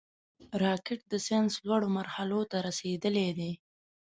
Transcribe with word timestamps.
راکټ 0.63 0.99
د 1.11 1.13
ساینس 1.25 1.53
لوړو 1.67 1.87
مرحلو 1.97 2.39
ته 2.51 2.57
رسېدلی 2.67 3.27
دی 3.37 3.51